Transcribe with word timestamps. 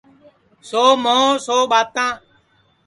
سو 0.69 0.83
مُہو 1.03 1.27
سو 1.45 1.57
ٻاتاں 1.69 2.11